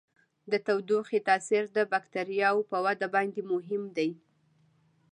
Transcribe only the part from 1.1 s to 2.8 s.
تاثیر د بکټریاوو په